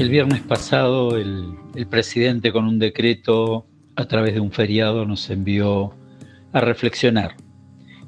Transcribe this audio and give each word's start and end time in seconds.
El 0.00 0.08
viernes 0.08 0.40
pasado 0.40 1.18
el, 1.18 1.58
presidente 1.90 2.52
con 2.52 2.64
un 2.64 2.78
decreto 2.78 3.66
a 3.96 4.06
través 4.06 4.32
de 4.32 4.40
un 4.40 4.50
feriado 4.50 5.04
nos 5.04 5.28
envió 5.28 5.94
a 6.54 6.62
reflexionar. 6.62 7.36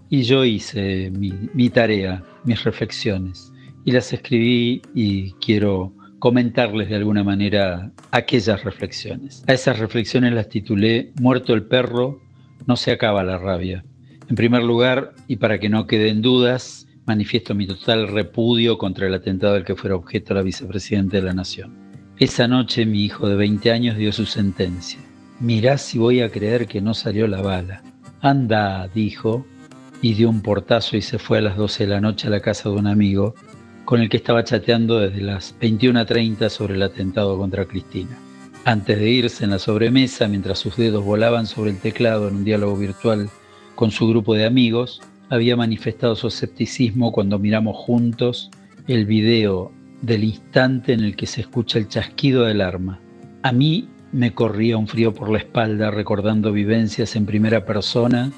Y 0.09 0.23
yo 0.23 0.43
hice 0.47 1.11
mi, 1.11 1.69
tarea, 1.69 2.25
mis 2.45 2.65
reflexiones, 2.65 3.53
y 3.85 3.93
las 3.93 4.11
escribí 4.15 4.81
y 4.95 5.33
quiero 5.33 5.93
comentarles 6.19 6.89
de 6.89 6.97
alguna 6.97 7.25
manera 7.25 7.93
aquellas 8.11 8.65
reflexiones. 8.65 9.45
A 9.47 9.53
esas 9.53 9.79
reflexiones 9.79 10.33
las 10.33 10.49
titulé 10.49 11.13
Muerto 11.21 11.53
el 11.53 11.65
perro, 11.65 12.23
no 12.67 12.77
se 12.77 12.93
acaba 12.93 13.23
la 13.23 13.37
rabia. 13.37 13.85
En 14.31 14.37
primer 14.37 14.63
lugar, 14.63 15.13
y 15.29 15.37
para 15.37 15.61
que 15.61 15.69
no 15.69 15.87
queden 15.87 16.23
dudas, 16.23 16.89
manifiesto 17.05 17.55
mi 17.55 17.67
total 17.67 18.09
repudio 18.09 18.79
contra 18.79 19.07
el 19.09 19.13
atentado 19.13 19.53
del 19.53 19.67
que 19.67 19.77
fuera 19.77 19.95
objeto 19.95 20.33
la 20.33 20.41
vicepresidenta 20.41 21.19
de 21.19 21.23
la 21.23 21.35
Nación. 21.35 21.92
Esa 22.19 22.47
noche 22.47 22.85
mi 22.85 23.05
hijo 23.05 23.29
de 23.29 23.37
20 23.37 23.73
años 23.73 23.97
dio 23.97 24.13
su 24.13 24.27
sentencia. 24.27 25.01
Mirá 25.41 25.79
si 25.79 25.99
voy 25.99 26.21
a 26.21 26.29
creer 26.29 26.67
que 26.67 26.81
no 26.81 26.95
salió 26.95 27.27
la 27.27 27.41
bala. 27.41 27.83
Anda, 28.21 28.87
dijo, 28.95 29.47
y 30.03 30.15
dio 30.15 30.29
un 30.29 30.43
portazo 30.43 30.97
y 30.97 31.03
se 31.03 31.19
fue 31.19 31.39
a 31.39 31.43
las 31.43 31.57
12 31.57 31.85
de 31.85 31.91
la 31.91 32.01
noche 32.01 32.29
a 32.29 32.31
la 32.31 32.41
casa 32.41 32.69
de 32.69 32.77
un 32.77 32.87
amigo 32.87 33.35
con 33.85 34.01
el 34.01 34.09
que 34.09 34.19
estaba 34.19 34.45
chateando 34.45 35.01
desde 35.01 35.23
las 35.23 35.59
21.30 35.59 36.49
sobre 36.51 36.75
el 36.75 36.83
atentado 36.83 37.37
contra 37.39 37.65
Cristina. 37.65 38.17
Antes 38.65 38.99
de 38.99 39.11
irse 39.11 39.45
en 39.45 39.51
la 39.51 39.59
sobremesa, 39.59 40.29
mientras 40.29 40.59
sus 40.59 40.77
dedos 40.77 41.05
volaban 41.05 41.47
sobre 41.47 41.71
el 41.71 41.79
teclado 41.79 42.29
en 42.29 42.37
un 42.37 42.45
diálogo 42.45 42.77
virtual 42.77 43.29
con 43.75 43.91
su 43.91 44.07
grupo 44.07 44.35
de 44.35 44.45
amigos, 44.45 45.01
había 45.31 45.57
manifestado 45.57 46.15
su 46.15 46.29
escepticismo 46.29 47.11
cuando 47.11 47.39
miramos 47.39 47.77
juntos 47.77 48.51
el 48.87 49.07
video 49.07 49.73
del 50.03 50.25
instante 50.25 50.93
en 50.93 51.01
el 51.01 51.17
que 51.17 51.27
se 51.27 51.41
escucha 51.41 51.79
el 51.79 51.89
chasquido 51.89 52.45
del 52.45 52.61
arma. 52.61 53.01
A 53.43 53.53
mí 53.53 53.89
me 54.13 54.35
corría 54.35 54.77
un 54.77 54.89
frío 54.89 55.15
por 55.15 55.31
la 55.31 55.39
espalda 55.39 55.91
recordando 55.91 56.53
vivencias 56.53 57.17
en 57.17 57.25
primera 57.25 57.65
persona 57.65 58.31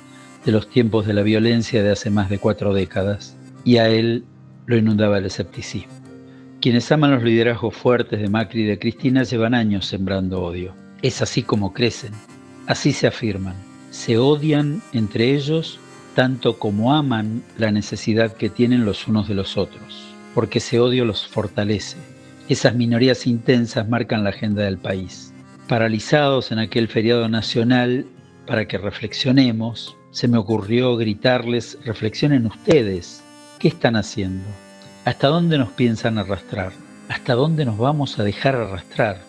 de 0.44 0.52
los 0.52 0.68
tiempos 0.68 1.06
de 1.06 1.14
la 1.14 1.22
violencia 1.22 1.82
de 1.82 1.90
hace 1.90 2.10
más 2.10 2.30
de 2.30 2.38
cuatro 2.38 2.74
décadas, 2.74 3.36
y 3.64 3.78
a 3.78 3.88
él 3.88 4.24
lo 4.66 4.76
inundaba 4.76 5.18
el 5.18 5.26
escepticismo. 5.26 5.92
Quienes 6.60 6.90
aman 6.92 7.10
los 7.10 7.22
liderazgos 7.22 7.74
fuertes 7.74 8.20
de 8.20 8.28
Macri 8.28 8.62
y 8.62 8.66
de 8.66 8.78
Cristina 8.78 9.22
llevan 9.22 9.54
años 9.54 9.86
sembrando 9.86 10.42
odio. 10.42 10.74
Es 11.02 11.20
así 11.20 11.42
como 11.42 11.72
crecen, 11.72 12.12
así 12.66 12.92
se 12.92 13.06
afirman. 13.06 13.56
Se 13.90 14.18
odian 14.18 14.82
entre 14.92 15.34
ellos 15.34 15.78
tanto 16.14 16.58
como 16.58 16.94
aman 16.94 17.42
la 17.58 17.70
necesidad 17.70 18.32
que 18.34 18.48
tienen 18.48 18.84
los 18.84 19.08
unos 19.08 19.28
de 19.28 19.34
los 19.34 19.56
otros, 19.56 20.13
porque 20.34 20.58
ese 20.58 20.80
odio 20.80 21.04
los 21.04 21.26
fortalece. 21.26 21.96
Esas 22.48 22.74
minorías 22.74 23.26
intensas 23.26 23.88
marcan 23.88 24.24
la 24.24 24.30
agenda 24.30 24.64
del 24.64 24.78
país. 24.78 25.32
Paralizados 25.68 26.52
en 26.52 26.58
aquel 26.58 26.88
feriado 26.88 27.28
nacional, 27.28 28.04
para 28.46 28.68
que 28.68 28.76
reflexionemos, 28.76 29.96
se 30.10 30.28
me 30.28 30.36
ocurrió 30.36 30.96
gritarles, 30.96 31.78
reflexionen 31.84 32.46
ustedes, 32.46 33.22
¿qué 33.58 33.68
están 33.68 33.96
haciendo? 33.96 34.44
¿Hasta 35.04 35.28
dónde 35.28 35.56
nos 35.56 35.70
piensan 35.70 36.18
arrastrar? 36.18 36.72
¿Hasta 37.08 37.34
dónde 37.34 37.64
nos 37.64 37.78
vamos 37.78 38.18
a 38.18 38.24
dejar 38.24 38.56
arrastrar? 38.56 39.20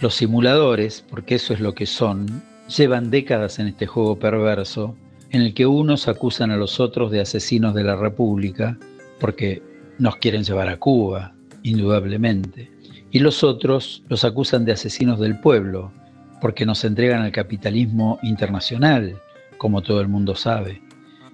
Los 0.00 0.14
simuladores, 0.14 1.04
porque 1.08 1.34
eso 1.34 1.52
es 1.52 1.60
lo 1.60 1.74
que 1.74 1.86
son, 1.86 2.42
llevan 2.68 3.10
décadas 3.10 3.58
en 3.58 3.68
este 3.68 3.86
juego 3.86 4.18
perverso 4.18 4.96
en 5.30 5.40
el 5.42 5.54
que 5.54 5.66
unos 5.66 6.08
acusan 6.08 6.50
a 6.50 6.56
los 6.56 6.78
otros 6.78 7.10
de 7.10 7.20
asesinos 7.20 7.74
de 7.74 7.84
la 7.84 7.96
República, 7.96 8.76
porque 9.18 9.62
nos 9.98 10.16
quieren 10.16 10.44
llevar 10.44 10.68
a 10.68 10.78
Cuba, 10.78 11.34
indudablemente, 11.62 12.70
y 13.10 13.18
los 13.18 13.44
otros 13.44 14.02
los 14.08 14.24
acusan 14.24 14.64
de 14.64 14.72
asesinos 14.72 15.20
del 15.20 15.38
pueblo, 15.40 15.92
porque 16.40 16.66
nos 16.66 16.84
entregan 16.84 17.22
al 17.22 17.32
capitalismo 17.32 18.18
internacional, 18.22 19.20
como 19.58 19.82
todo 19.82 20.00
el 20.00 20.08
mundo 20.08 20.34
sabe, 20.34 20.82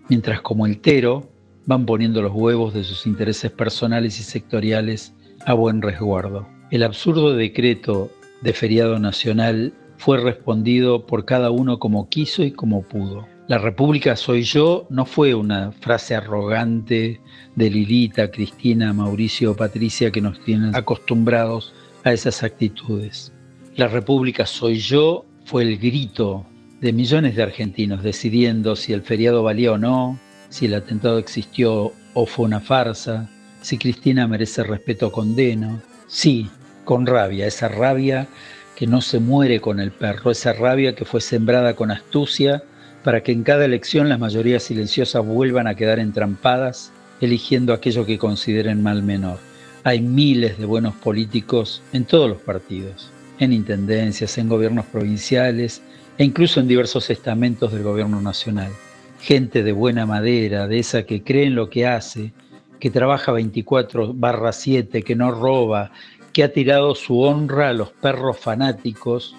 mientras 0.08 0.42
como 0.42 0.66
el 0.66 0.80
Tero 0.80 1.30
van 1.66 1.86
poniendo 1.86 2.20
los 2.20 2.32
huevos 2.32 2.74
de 2.74 2.84
sus 2.84 3.06
intereses 3.06 3.50
personales 3.50 4.18
y 4.20 4.22
sectoriales 4.22 5.14
a 5.46 5.54
buen 5.54 5.82
resguardo. 5.82 6.46
El 6.70 6.82
absurdo 6.82 7.34
decreto 7.34 8.10
de 8.42 8.52
feriado 8.52 8.98
nacional 8.98 9.72
fue 9.96 10.18
respondido 10.18 11.06
por 11.06 11.24
cada 11.24 11.50
uno 11.50 11.78
como 11.78 12.08
quiso 12.08 12.42
y 12.42 12.52
como 12.52 12.82
pudo. 12.82 13.26
La 13.48 13.56
República 13.56 14.14
soy 14.14 14.42
yo 14.42 14.86
no 14.90 15.06
fue 15.06 15.34
una 15.34 15.72
frase 15.72 16.14
arrogante 16.14 17.18
de 17.56 17.70
Lilita, 17.70 18.30
Cristina, 18.30 18.92
Mauricio 18.92 19.52
o 19.52 19.56
Patricia 19.56 20.10
que 20.10 20.20
nos 20.20 20.38
tienen 20.44 20.76
acostumbrados 20.76 21.72
a 22.04 22.12
esas 22.12 22.42
actitudes. 22.42 23.32
La 23.74 23.88
República 23.88 24.44
soy 24.44 24.78
yo 24.78 25.24
fue 25.46 25.62
el 25.62 25.78
grito 25.78 26.44
de 26.82 26.92
millones 26.92 27.36
de 27.36 27.42
argentinos 27.42 28.02
decidiendo 28.02 28.76
si 28.76 28.92
el 28.92 29.00
feriado 29.00 29.42
valía 29.42 29.72
o 29.72 29.78
no, 29.78 30.18
si 30.50 30.66
el 30.66 30.74
atentado 30.74 31.16
existió 31.16 31.94
o 32.12 32.26
fue 32.26 32.44
una 32.44 32.60
farsa, 32.60 33.30
si 33.62 33.78
Cristina 33.78 34.28
merece 34.28 34.62
respeto 34.62 35.06
o 35.06 35.12
condeno. 35.12 35.80
Sí, 36.06 36.50
con 36.84 37.06
rabia, 37.06 37.46
esa 37.46 37.68
rabia 37.68 38.28
que 38.76 38.86
no 38.86 39.00
se 39.00 39.20
muere 39.20 39.58
con 39.62 39.80
el 39.80 39.90
perro, 39.90 40.32
esa 40.32 40.52
rabia 40.52 40.94
que 40.94 41.06
fue 41.06 41.22
sembrada 41.22 41.74
con 41.74 41.90
astucia 41.90 42.62
para 43.04 43.22
que 43.22 43.32
en 43.32 43.42
cada 43.42 43.64
elección 43.64 44.08
las 44.08 44.18
mayorías 44.18 44.62
silenciosas 44.62 45.24
vuelvan 45.24 45.66
a 45.66 45.74
quedar 45.74 45.98
entrampadas, 45.98 46.92
eligiendo 47.20 47.72
aquello 47.72 48.06
que 48.06 48.18
consideren 48.18 48.82
mal 48.82 49.02
menor. 49.02 49.38
Hay 49.84 50.00
miles 50.00 50.58
de 50.58 50.66
buenos 50.66 50.94
políticos 50.96 51.82
en 51.92 52.04
todos 52.04 52.28
los 52.28 52.40
partidos, 52.40 53.10
en 53.38 53.52
intendencias, 53.52 54.36
en 54.38 54.48
gobiernos 54.48 54.86
provinciales 54.86 55.82
e 56.18 56.24
incluso 56.24 56.60
en 56.60 56.68
diversos 56.68 57.10
estamentos 57.10 57.72
del 57.72 57.82
gobierno 57.82 58.20
nacional. 58.20 58.72
Gente 59.20 59.62
de 59.62 59.72
buena 59.72 60.04
madera, 60.06 60.66
de 60.66 60.78
esa 60.78 61.04
que 61.04 61.22
cree 61.22 61.46
en 61.46 61.54
lo 61.54 61.70
que 61.70 61.86
hace, 61.86 62.32
que 62.78 62.90
trabaja 62.90 63.32
24 63.32 64.14
barra 64.14 64.52
7, 64.52 65.02
que 65.02 65.16
no 65.16 65.30
roba, 65.30 65.90
que 66.32 66.44
ha 66.44 66.52
tirado 66.52 66.94
su 66.94 67.20
honra 67.20 67.70
a 67.70 67.72
los 67.72 67.90
perros 67.90 68.38
fanáticos 68.38 69.34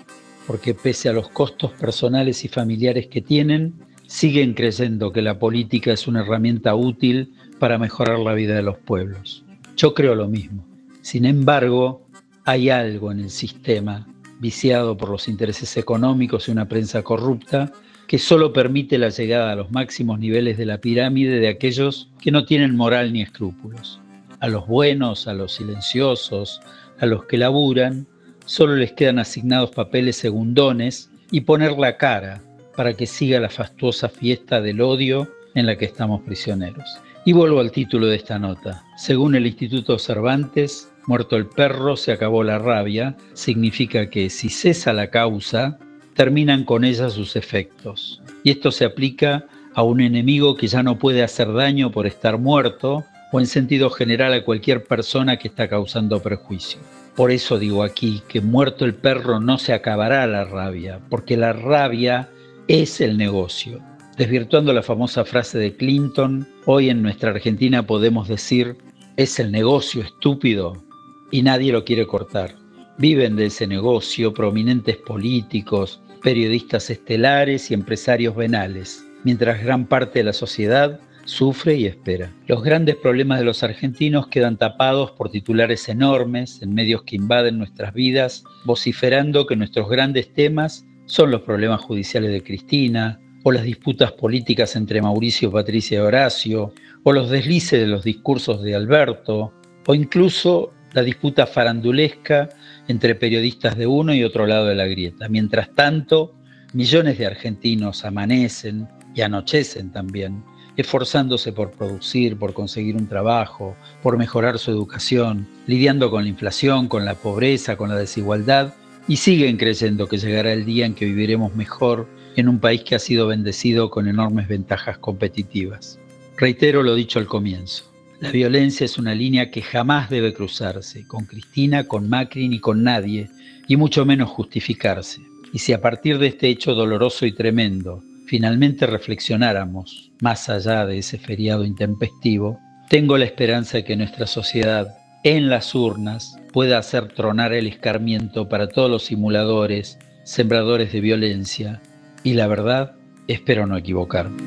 porque 0.49 0.73
pese 0.73 1.09
a 1.09 1.13
los 1.13 1.29
costos 1.29 1.73
personales 1.73 2.43
y 2.43 2.47
familiares 2.47 3.05
que 3.05 3.21
tienen, 3.21 3.75
siguen 4.07 4.55
creyendo 4.55 5.11
que 5.11 5.21
la 5.21 5.37
política 5.37 5.93
es 5.93 6.07
una 6.07 6.21
herramienta 6.21 6.73
útil 6.73 7.35
para 7.59 7.77
mejorar 7.77 8.17
la 8.17 8.33
vida 8.33 8.55
de 8.55 8.63
los 8.63 8.79
pueblos. 8.79 9.45
Yo 9.77 9.93
creo 9.93 10.15
lo 10.15 10.27
mismo. 10.27 10.65
Sin 11.03 11.25
embargo, 11.25 12.07
hay 12.45 12.71
algo 12.71 13.11
en 13.11 13.19
el 13.19 13.29
sistema, 13.29 14.07
viciado 14.39 14.97
por 14.97 15.09
los 15.09 15.27
intereses 15.27 15.77
económicos 15.77 16.47
y 16.47 16.51
una 16.51 16.67
prensa 16.67 17.03
corrupta, 17.03 17.71
que 18.07 18.17
solo 18.17 18.51
permite 18.51 18.97
la 18.97 19.09
llegada 19.09 19.51
a 19.51 19.55
los 19.55 19.69
máximos 19.69 20.17
niveles 20.17 20.57
de 20.57 20.65
la 20.65 20.81
pirámide 20.81 21.39
de 21.39 21.47
aquellos 21.47 22.09
que 22.19 22.31
no 22.31 22.45
tienen 22.45 22.75
moral 22.75 23.13
ni 23.13 23.21
escrúpulos. 23.21 24.01
A 24.39 24.47
los 24.47 24.65
buenos, 24.65 25.27
a 25.27 25.35
los 25.35 25.53
silenciosos, 25.53 26.59
a 26.99 27.05
los 27.05 27.25
que 27.25 27.37
laburan, 27.37 28.07
solo 28.49 28.75
les 28.75 28.93
quedan 28.93 29.19
asignados 29.19 29.69
papeles 29.69 30.17
segundones 30.17 31.11
y 31.31 31.41
poner 31.41 31.73
la 31.73 31.97
cara 31.97 32.41
para 32.75 32.95
que 32.95 33.05
siga 33.05 33.39
la 33.39 33.49
fastuosa 33.49 34.09
fiesta 34.09 34.59
del 34.59 34.81
odio 34.81 35.29
en 35.53 35.67
la 35.67 35.77
que 35.77 35.85
estamos 35.85 36.21
prisioneros. 36.21 36.89
Y 37.25 37.33
vuelvo 37.33 37.59
al 37.59 37.71
título 37.71 38.07
de 38.07 38.15
esta 38.15 38.39
nota. 38.39 38.83
Según 38.97 39.35
el 39.35 39.45
Instituto 39.45 39.99
Cervantes, 39.99 40.91
muerto 41.05 41.35
el 41.35 41.45
perro, 41.45 41.95
se 41.95 42.11
acabó 42.11 42.43
la 42.43 42.57
rabia, 42.57 43.15
significa 43.33 44.09
que 44.09 44.31
si 44.31 44.49
cesa 44.49 44.93
la 44.93 45.11
causa, 45.11 45.77
terminan 46.15 46.63
con 46.63 46.83
ella 46.85 47.11
sus 47.11 47.35
efectos. 47.35 48.19
Y 48.43 48.49
esto 48.49 48.71
se 48.71 48.85
aplica 48.85 49.45
a 49.75 49.83
un 49.83 50.01
enemigo 50.01 50.55
que 50.55 50.67
ya 50.67 50.81
no 50.81 50.97
puede 50.97 51.21
hacer 51.21 51.53
daño 51.53 51.91
por 51.91 52.07
estar 52.07 52.39
muerto 52.39 53.05
o 53.31 53.39
en 53.39 53.45
sentido 53.45 53.91
general 53.91 54.33
a 54.33 54.43
cualquier 54.43 54.85
persona 54.85 55.37
que 55.37 55.49
está 55.49 55.67
causando 55.67 56.19
perjuicio. 56.19 56.79
Por 57.19 57.33
eso 57.33 57.59
digo 57.59 57.83
aquí 57.83 58.23
que 58.29 58.39
muerto 58.39 58.85
el 58.85 58.95
perro 58.95 59.41
no 59.41 59.57
se 59.57 59.73
acabará 59.73 60.25
la 60.25 60.45
rabia, 60.45 61.01
porque 61.09 61.35
la 61.35 61.51
rabia 61.51 62.29
es 62.69 63.01
el 63.01 63.17
negocio. 63.17 63.81
Desvirtuando 64.17 64.71
la 64.71 64.83
famosa 64.83 65.25
frase 65.25 65.57
de 65.57 65.75
Clinton, 65.75 66.47
hoy 66.65 66.89
en 66.89 67.01
nuestra 67.01 67.31
Argentina 67.31 67.85
podemos 67.85 68.29
decir, 68.29 68.77
es 69.17 69.37
el 69.37 69.51
negocio 69.51 70.01
estúpido 70.01 70.81
y 71.29 71.41
nadie 71.41 71.73
lo 71.73 71.83
quiere 71.83 72.07
cortar. 72.07 72.55
Viven 72.97 73.35
de 73.35 73.47
ese 73.47 73.67
negocio 73.67 74.33
prominentes 74.33 74.95
políticos, 74.95 76.01
periodistas 76.23 76.89
estelares 76.89 77.69
y 77.69 77.73
empresarios 77.73 78.33
venales, 78.33 79.05
mientras 79.25 79.61
gran 79.61 79.87
parte 79.87 80.19
de 80.19 80.23
la 80.23 80.31
sociedad 80.31 81.01
sufre 81.25 81.75
y 81.75 81.85
espera. 81.85 82.31
Los 82.47 82.63
grandes 82.63 82.95
problemas 82.95 83.39
de 83.39 83.45
los 83.45 83.63
argentinos 83.63 84.27
quedan 84.27 84.57
tapados 84.57 85.11
por 85.11 85.29
titulares 85.29 85.89
enormes 85.89 86.61
en 86.61 86.73
medios 86.73 87.03
que 87.03 87.15
invaden 87.15 87.57
nuestras 87.57 87.93
vidas, 87.93 88.43
vociferando 88.65 89.45
que 89.45 89.55
nuestros 89.55 89.89
grandes 89.89 90.33
temas 90.33 90.85
son 91.05 91.31
los 91.31 91.41
problemas 91.41 91.81
judiciales 91.81 92.31
de 92.31 92.43
Cristina, 92.43 93.19
o 93.43 93.51
las 93.51 93.63
disputas 93.63 94.11
políticas 94.11 94.75
entre 94.75 95.01
Mauricio, 95.01 95.51
Patricia 95.51 95.97
y 95.97 96.01
Horacio, 96.01 96.73
o 97.03 97.13
los 97.13 97.29
deslices 97.29 97.79
de 97.79 97.87
los 97.87 98.03
discursos 98.03 98.61
de 98.61 98.75
Alberto, 98.75 99.53
o 99.87 99.95
incluso 99.95 100.73
la 100.93 101.03
disputa 101.03 101.45
farandulesca 101.45 102.49
entre 102.87 103.15
periodistas 103.15 103.77
de 103.77 103.87
uno 103.87 104.13
y 104.13 104.23
otro 104.23 104.45
lado 104.45 104.65
de 104.65 104.75
la 104.75 104.87
grieta. 104.87 105.29
Mientras 105.29 105.73
tanto, 105.73 106.35
millones 106.73 107.17
de 107.17 107.27
argentinos 107.27 108.03
amanecen 108.05 108.87
y 109.15 109.21
anochecen 109.21 109.91
también, 109.91 110.43
esforzándose 110.79 111.51
por 111.51 111.71
producir, 111.71 112.37
por 112.37 112.53
conseguir 112.53 112.95
un 112.95 113.07
trabajo, 113.07 113.75
por 114.01 114.17
mejorar 114.17 114.59
su 114.59 114.71
educación, 114.71 115.45
lidiando 115.67 116.09
con 116.09 116.23
la 116.23 116.29
inflación, 116.29 116.87
con 116.87 117.03
la 117.03 117.15
pobreza, 117.15 117.75
con 117.75 117.89
la 117.89 117.97
desigualdad, 117.97 118.73
y 119.05 119.17
siguen 119.17 119.57
creyendo 119.57 120.07
que 120.07 120.17
llegará 120.17 120.53
el 120.53 120.63
día 120.63 120.85
en 120.85 120.93
que 120.93 121.05
viviremos 121.05 121.53
mejor 121.53 122.07
en 122.37 122.47
un 122.47 122.59
país 122.59 122.83
que 122.83 122.95
ha 122.95 122.99
sido 122.99 123.27
bendecido 123.27 123.89
con 123.89 124.07
enormes 124.07 124.47
ventajas 124.47 124.97
competitivas. 124.99 125.99
Reitero 126.37 126.81
lo 126.81 126.95
dicho 126.95 127.19
al 127.19 127.27
comienzo. 127.27 127.83
La 128.21 128.31
violencia 128.31 128.85
es 128.85 128.97
una 128.97 129.13
línea 129.13 129.51
que 129.51 129.61
jamás 129.61 130.09
debe 130.09 130.33
cruzarse, 130.33 131.05
con 131.05 131.25
Cristina, 131.25 131.87
con 131.87 132.07
Macri 132.07 132.47
ni 132.47 132.59
con 132.59 132.83
nadie, 132.83 133.29
y 133.67 133.75
mucho 133.75 134.05
menos 134.05 134.29
justificarse. 134.29 135.19
Y 135.51 135.59
si 135.59 135.73
a 135.73 135.81
partir 135.81 136.19
de 136.19 136.27
este 136.27 136.47
hecho 136.47 136.73
doloroso 136.73 137.25
y 137.25 137.33
tremendo 137.33 138.01
finalmente 138.29 138.85
reflexionáramos 138.85 140.11
más 140.21 140.49
allá 140.49 140.85
de 140.85 140.99
ese 140.99 141.17
feriado 141.17 141.65
intempestivo, 141.65 142.59
tengo 142.87 143.17
la 143.17 143.25
esperanza 143.25 143.77
de 143.77 143.83
que 143.83 143.95
nuestra 143.95 144.27
sociedad 144.27 144.95
en 145.23 145.49
las 145.49 145.73
urnas 145.73 146.37
pueda 146.53 146.77
hacer 146.77 147.07
tronar 147.07 147.53
el 147.53 147.65
escarmiento 147.65 148.47
para 148.47 148.69
todos 148.69 148.87
los 148.87 149.05
simuladores, 149.05 149.97
sembradores 150.25 150.93
de 150.93 151.01
violencia, 151.01 151.81
y 152.23 152.35
la 152.35 152.45
verdad, 152.45 152.91
espero 153.27 153.65
no 153.65 153.77
equivocarme. 153.77 154.37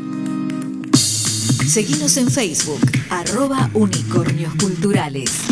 Seguimos 1.66 2.16
en 2.16 2.30
Facebook, 2.30 2.80
arroba 3.10 3.68
unicornios 3.74 4.54
culturales. 4.54 5.51